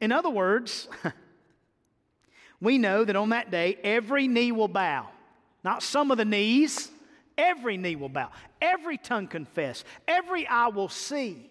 [0.00, 0.88] In other words,
[2.60, 5.08] we know that on that day, every knee will bow.
[5.64, 6.90] Not some of the knees,
[7.36, 11.50] every knee will bow, every tongue confess, every eye will see.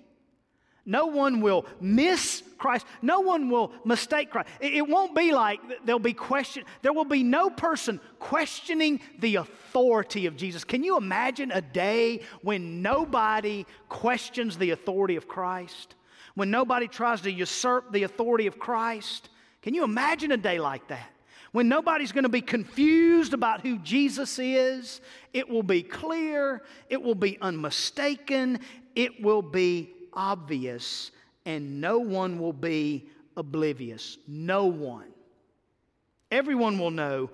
[0.86, 2.84] No one will miss Christ.
[3.04, 4.50] No one will mistake Christ.
[4.60, 6.64] It, won't be like there'll be question.
[6.82, 10.64] There will be no person questioning the authority of Jesus.
[10.64, 15.94] Can you imagine a day when nobody questions the authority of Christ?
[16.34, 19.30] When nobody tries to usurp the authority of Christ?
[19.62, 21.10] Can you imagine a day like that?
[21.52, 25.02] When nobody's going to be confused about who Jesus is,
[25.34, 28.60] it will be clear, it will be unmistaken,
[28.96, 31.12] it will be obvious,
[31.46, 34.18] and no one will be oblivious.
[34.28, 35.08] No one.
[36.32, 37.32] Everyone will know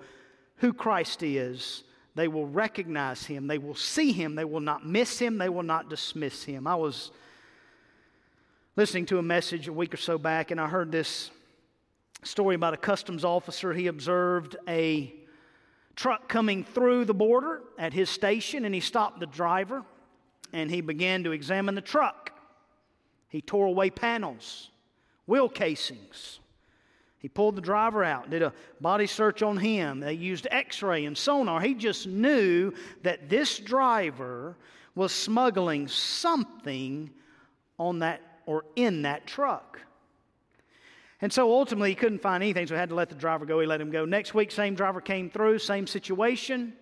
[0.56, 1.82] who Christ is.
[2.14, 3.46] They will recognize him.
[3.46, 4.36] They will see him.
[4.36, 5.36] They will not miss him.
[5.36, 6.66] They will not dismiss him.
[6.66, 7.10] I was
[8.74, 11.30] listening to a message a week or so back, and I heard this
[12.22, 13.72] story about a customs officer.
[13.72, 15.12] He observed a
[15.94, 19.84] truck coming through the border at his station, and he stopped the driver
[20.52, 22.32] and he began to examine the truck.
[23.28, 24.70] He tore away panels,
[25.26, 26.40] wheel casings.
[27.18, 30.00] He pulled the driver out, did a body search on him.
[30.00, 31.60] They used x ray and sonar.
[31.60, 34.56] He just knew that this driver
[34.94, 37.10] was smuggling something
[37.78, 39.80] on that or in that truck.
[41.20, 43.58] And so ultimately, he couldn't find anything, so he had to let the driver go.
[43.60, 44.04] He let him go.
[44.04, 46.74] Next week, same driver came through, same situation,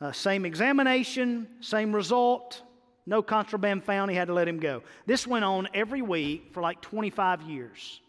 [0.00, 2.62] uh, same examination, same result.
[3.06, 4.10] No contraband found.
[4.10, 4.82] He had to let him go.
[5.06, 8.00] This went on every week for like 25 years.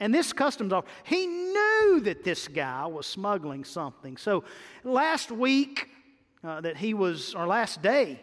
[0.00, 4.16] And this customs officer, he knew that this guy was smuggling something.
[4.16, 4.44] So
[4.84, 5.88] last week
[6.44, 8.20] uh, that he was, or last day,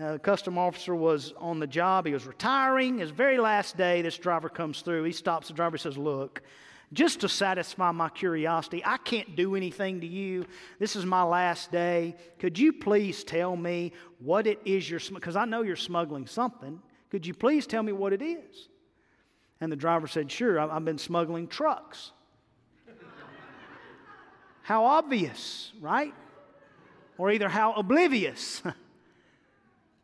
[0.00, 2.06] uh, the custom officer was on the job.
[2.06, 2.98] He was retiring.
[2.98, 5.02] His very last day, this driver comes through.
[5.02, 5.76] He stops the driver.
[5.76, 6.42] He says, Look,
[6.92, 10.46] just to satisfy my curiosity, I can't do anything to you.
[10.78, 12.14] This is my last day.
[12.38, 15.20] Could you please tell me what it is you're smuggling?
[15.20, 16.80] because I know you're smuggling something.
[17.10, 18.68] Could you please tell me what it is?
[19.60, 22.12] And the driver said, Sure, I've been smuggling trucks.
[24.62, 26.14] how obvious, right?
[27.16, 28.62] Or either how oblivious.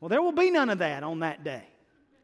[0.05, 1.63] well, there will be none of that on that day.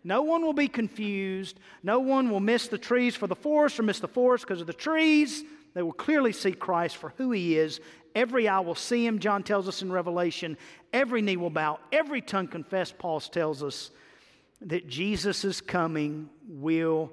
[0.05, 1.59] No one will be confused.
[1.83, 4.67] No one will miss the trees for the forest or miss the forest because of
[4.67, 5.43] the trees.
[5.73, 7.81] They will clearly see Christ for who he is.
[8.15, 10.59] Every eye will see him, John tells us in Revelation.
[10.93, 13.91] Every knee will bow, every tongue confess, Paul tells us,
[14.61, 17.11] that Jesus' coming will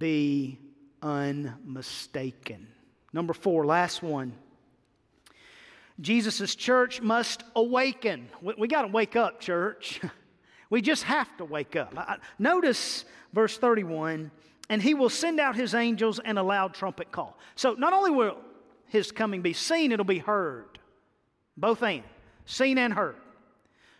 [0.00, 0.58] be
[1.00, 2.66] unmistaken.
[3.12, 4.32] Number four, last one.
[6.00, 8.28] Jesus' church must awaken.
[8.42, 10.00] We, we got to wake up, church.
[10.68, 11.94] We just have to wake up.
[12.40, 14.32] Notice verse 31
[14.68, 17.38] and he will send out his angels and a loud trumpet call.
[17.54, 18.38] So not only will
[18.86, 20.78] his coming be seen, it'll be heard.
[21.56, 22.02] Both and.
[22.46, 23.16] Seen and heard.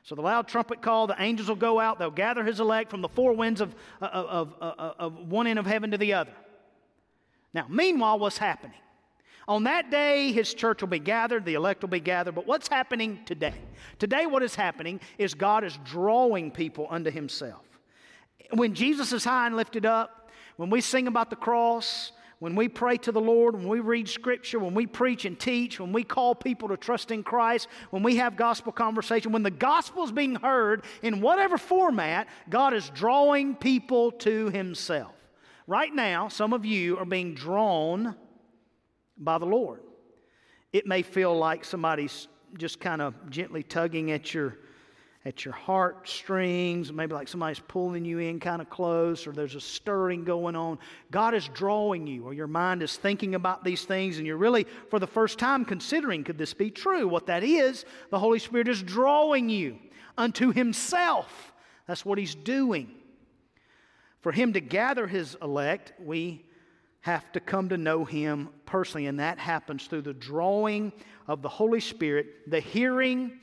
[0.02, 3.00] So the loud trumpet call, the angels will go out, they'll gather his elect from
[3.00, 6.32] the four winds of, of, of, of, one end of heaven to the other.
[7.52, 8.78] Now, meanwhile, what's happening?
[9.48, 12.34] On that day, his church will be gathered, the elect will be gathered.
[12.34, 13.54] But what's happening today?
[13.98, 17.62] Today, what is happening is God is drawing people unto himself.
[18.52, 22.68] When Jesus is high and lifted up, when we sing about the cross, when we
[22.68, 26.02] pray to the Lord, when we read Scripture, when we preach and teach, when we
[26.02, 30.12] call people to trust in Christ, when we have gospel conversation, when the gospel is
[30.12, 35.12] being heard in whatever format, God is drawing people to Himself.
[35.66, 38.16] Right now, some of you are being drawn
[39.18, 39.80] by the Lord.
[40.72, 44.56] It may feel like somebody's just kind of gently tugging at your
[45.26, 49.60] at your heartstrings, maybe like somebody's pulling you in kind of close, or there's a
[49.60, 50.78] stirring going on.
[51.10, 54.68] God is drawing you, or your mind is thinking about these things, and you're really,
[54.88, 57.08] for the first time, considering could this be true?
[57.08, 59.80] What that is, the Holy Spirit is drawing you
[60.16, 61.52] unto Himself.
[61.88, 62.92] That's what He's doing.
[64.20, 66.45] For Him to gather His elect, we
[67.06, 70.92] have to come to know Him personally, and that happens through the drawing
[71.28, 73.38] of the Holy Spirit, the hearing.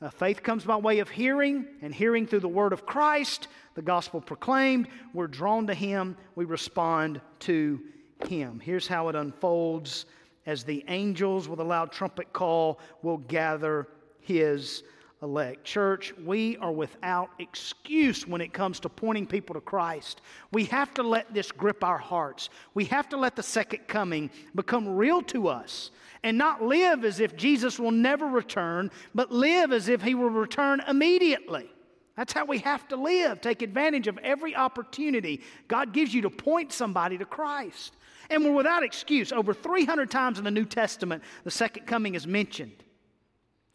[0.00, 3.82] Uh, faith comes by way of hearing, and hearing through the word of Christ, the
[3.82, 4.88] gospel proclaimed.
[5.12, 7.82] We're drawn to Him, we respond to
[8.24, 8.58] Him.
[8.58, 10.06] Here's how it unfolds
[10.46, 13.88] as the angels with a loud trumpet call will gather
[14.20, 14.84] His
[15.22, 15.64] elect.
[15.64, 20.20] Church, we are without excuse when it comes to pointing people to Christ.
[20.50, 22.50] We have to let this grip our hearts.
[22.74, 25.90] We have to let the second coming become real to us
[26.22, 30.30] and not live as if Jesus will never return, but live as if he will
[30.30, 31.68] return immediately.
[32.16, 33.40] That's how we have to live.
[33.40, 37.96] Take advantage of every opportunity God gives you to point somebody to Christ.
[38.28, 39.32] And we're without excuse.
[39.32, 42.84] Over 300 times in the New Testament, the second coming is mentioned.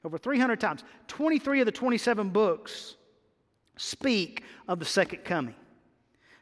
[0.03, 0.83] Over 300 times.
[1.07, 2.95] 23 of the 27 books
[3.77, 5.55] speak of the second coming.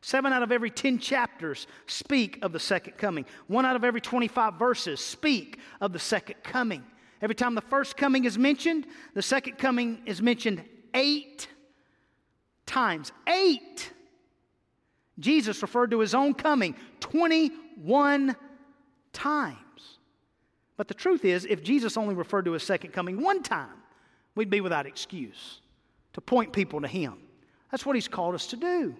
[0.01, 3.25] Seven out of every 10 chapters speak of the second coming.
[3.47, 6.83] One out of every 25 verses speak of the second coming.
[7.21, 8.85] Every time the first coming is mentioned,
[9.15, 11.47] the second coming is mentioned eight
[12.67, 13.11] times.
[13.27, 13.91] Eight!
[15.17, 18.35] Jesus referred to his own coming 21
[19.11, 19.57] times.
[20.77, 23.83] But the truth is, if Jesus only referred to his second coming one time,
[24.35, 25.61] we'd be without excuse
[26.13, 27.15] to point people to him.
[27.71, 28.95] That's what he's called us to do.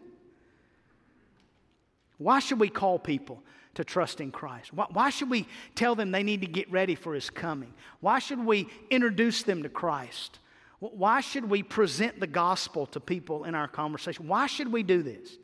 [2.17, 3.43] Why should we call people
[3.75, 4.73] to trust in Christ?
[4.73, 7.73] Why, why, should we tell them they need to get ready for His coming?
[7.99, 10.39] Why should we introduce them to Christ?
[10.79, 14.27] Why should we present the gospel to people in our conversation?
[14.27, 15.37] Why should we do this?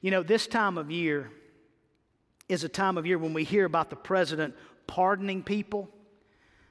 [0.00, 1.30] You know, this time of year
[2.48, 4.54] is a time of year when we hear about the president
[4.86, 5.88] pardoning people.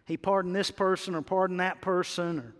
[0.05, 2.55] He pardoned this person or pardoned that person or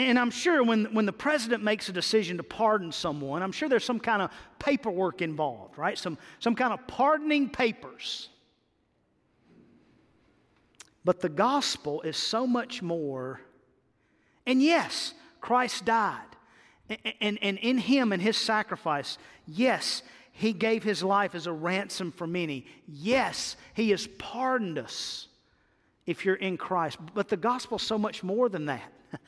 [0.00, 3.68] and I'm sure when, when the president makes a decision to pardon someone, I'm sure
[3.68, 5.98] there's some kind of paperwork involved, right?
[5.98, 8.30] Some, some kind of pardoning papers.
[11.04, 13.40] But the gospel is so much more.
[14.46, 16.22] And yes, Christ died.
[16.88, 20.02] And, and, and in him and his sacrifice, yes,
[20.40, 22.64] he gave his life as a ransom for many.
[22.88, 25.28] Yes, he has pardoned us
[26.06, 26.96] if you're in Christ.
[27.12, 28.90] But the gospel's so much more than that.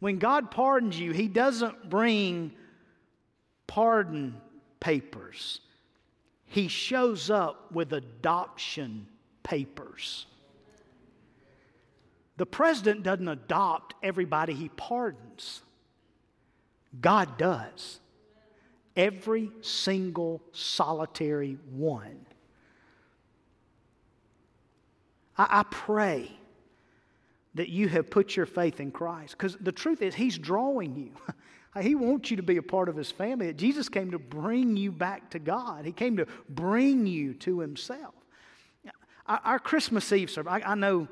[0.00, 2.52] When God pardons you, He doesn't bring
[3.66, 4.40] pardon
[4.78, 5.60] papers,
[6.46, 9.08] He shows up with adoption
[9.42, 10.26] papers.
[12.36, 15.62] The president doesn't adopt everybody he pardons,
[17.00, 17.98] God does.
[18.98, 22.26] Every single solitary one.
[25.38, 26.32] I, I pray
[27.54, 29.38] that you have put your faith in Christ.
[29.38, 31.12] Because the truth is, He's drawing you.
[31.82, 33.52] he wants you to be a part of His family.
[33.54, 38.14] Jesus came to bring you back to God, He came to bring you to Himself.
[39.26, 41.06] Our, Christmas Eve service, I, I, know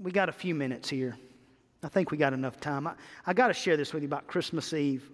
[0.00, 1.18] we got a few minutes here.
[1.82, 2.86] I think we got enough time.
[2.86, 2.94] I,
[3.26, 5.10] I got to share this with you about Christmas Eve.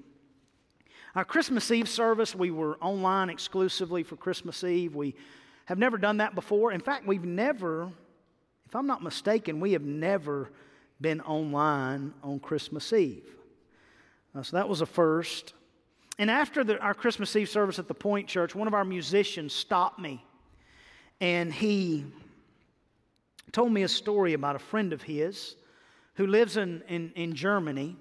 [1.19, 4.95] Our Christmas Eve service, we were online exclusively for Christmas Eve.
[4.95, 5.17] We
[5.65, 6.71] have never done that before.
[6.71, 7.91] In fact, we've never
[8.65, 10.53] if I'm not mistaken, we have never
[11.01, 13.29] been online on Christmas Eve.
[14.33, 15.55] Uh, so that was a first.
[16.21, 19.53] And after the, our Christmas Eve service at the Point Church, one of our musicians
[19.53, 20.25] stopped me
[21.21, 22.05] and he
[23.51, 25.57] told me a story about a friend of his
[26.15, 27.97] who lives in, in, in Germany.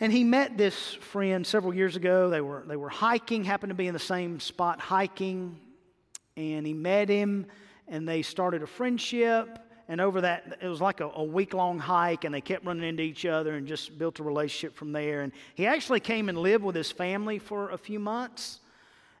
[0.00, 2.28] And he met this friend several years ago.
[2.28, 5.58] They were, they were hiking, happened to be in the same spot hiking.
[6.36, 7.46] And he met him
[7.86, 9.58] and they started a friendship.
[9.88, 12.88] And over that, it was like a, a week long hike, and they kept running
[12.88, 15.20] into each other and just built a relationship from there.
[15.20, 18.60] And he actually came and lived with his family for a few months.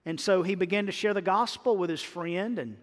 [0.06, 2.78] And so he began to share the gospel with his friend, and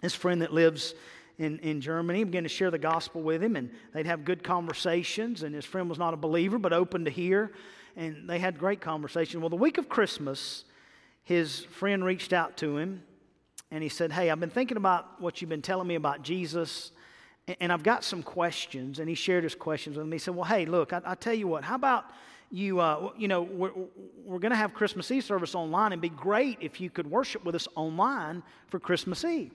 [0.00, 0.94] his friend that lives
[1.40, 5.42] in, in Germany began to share the gospel with him, and they'd have good conversations.
[5.42, 7.52] And his friend was not a believer, but open to hear.
[7.96, 9.40] And they had great conversation.
[9.40, 10.64] Well, the week of Christmas,
[11.24, 13.02] his friend reached out to him
[13.70, 16.92] and he said, Hey, I've been thinking about what you've been telling me about Jesus,
[17.58, 18.98] and I've got some questions.
[18.98, 20.16] And he shared his questions with me.
[20.16, 22.04] He said, Well, hey, look, I, I tell you what, how about
[22.50, 23.72] you, uh, you know, we're,
[24.26, 27.44] we're going to have Christmas Eve service online, and be great if you could worship
[27.46, 29.52] with us online for Christmas Eve.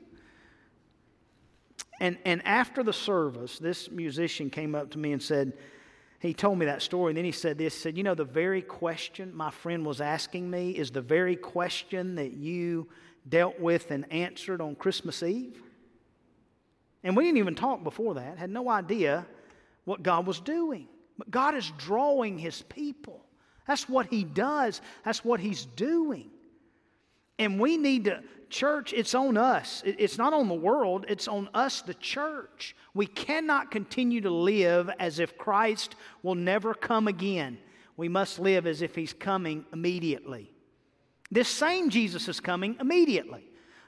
[2.00, 5.54] And, and after the service, this musician came up to me and said,
[6.26, 7.76] he told me that story, and then he said this.
[7.76, 11.36] He said, You know, the very question my friend was asking me is the very
[11.36, 12.88] question that you
[13.28, 15.62] dealt with and answered on Christmas Eve.
[17.04, 19.26] And we didn't even talk before that, had no idea
[19.84, 20.88] what God was doing.
[21.18, 23.24] But God is drawing His people.
[23.68, 26.32] That's what He does, that's what He's doing.
[27.38, 28.24] And we need to,
[28.56, 29.84] church, it's on us.
[29.86, 32.76] It's not on the world, it's on us, the church.
[32.94, 37.58] We cannot continue to live as if Christ will never come again.
[37.98, 40.52] We must live as if He's coming immediately.
[41.30, 43.44] This same Jesus is coming immediately.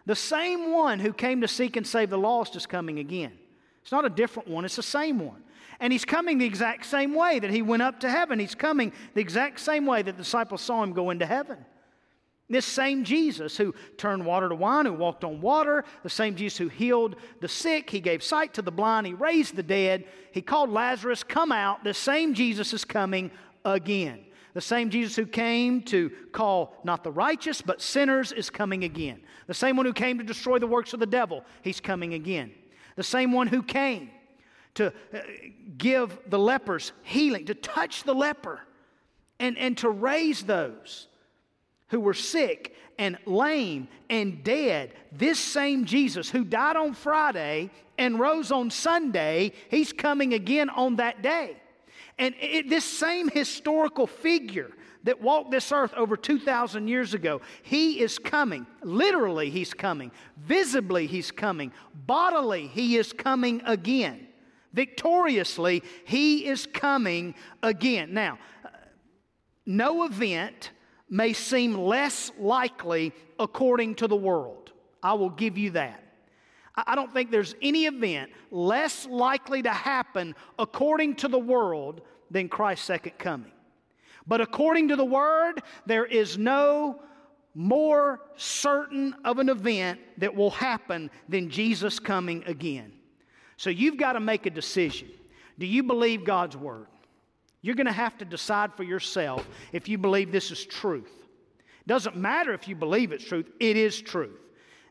[0.05, 3.33] The same one who came to seek and save the lost is coming again.
[3.81, 5.43] It's not a different one, it's the same one.
[5.79, 8.39] And he's coming the exact same way that he went up to heaven.
[8.39, 11.57] He's coming the exact same way that the disciples saw him go into heaven.
[12.49, 16.57] This same Jesus who turned water to wine, who walked on water, the same Jesus
[16.57, 20.41] who healed the sick, he gave sight to the blind, he raised the dead, he
[20.41, 21.83] called Lazarus, come out.
[21.83, 23.31] The same Jesus is coming
[23.65, 24.23] again.
[24.53, 29.19] The same Jesus who came to call not the righteous, but sinners is coming again.
[29.47, 32.51] The same one who came to destroy the works of the devil, he's coming again.
[32.95, 34.09] The same one who came
[34.75, 35.19] to uh,
[35.77, 38.61] give the lepers healing, to touch the leper,
[39.37, 41.07] and, and to raise those
[41.89, 44.93] who were sick and lame and dead.
[45.11, 50.97] This same Jesus who died on Friday and rose on Sunday, he's coming again on
[50.97, 51.57] that day.
[52.19, 54.71] And it, this same historical figure
[55.03, 58.65] that walked this earth over 2,000 years ago, he is coming.
[58.81, 60.11] Literally, he's coming.
[60.37, 61.71] Visibly, he's coming.
[61.93, 64.27] Bodily, he is coming again.
[64.73, 68.13] Victoriously, he is coming again.
[68.13, 68.69] Now, uh,
[69.65, 70.71] no event
[71.09, 74.71] may seem less likely according to the world.
[75.01, 76.03] I will give you that.
[76.75, 82.49] I don't think there's any event less likely to happen according to the world than
[82.49, 83.51] Christ's second coming.
[84.27, 87.01] But according to the Word, there is no
[87.55, 92.91] more certain of an event that will happen than Jesus coming again.
[93.55, 95.09] So you've got to make a decision.
[95.57, 96.87] Do you believe God's Word?
[97.61, 101.11] You're going to have to decide for yourself if you believe this is truth.
[101.87, 104.39] Doesn't matter if you believe it's truth, it is truth.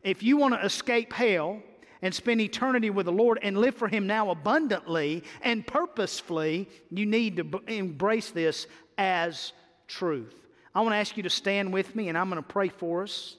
[0.02, 1.62] If you want to escape hell
[2.02, 7.06] and spend eternity with the Lord and live for Him now abundantly and purposefully, you
[7.06, 8.66] need to embrace this
[8.98, 9.52] as
[9.88, 10.34] truth.
[10.74, 13.02] I want to ask you to stand with me and I'm going to pray for
[13.02, 13.36] us.